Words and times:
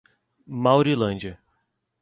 Maurilândia 0.47 1.37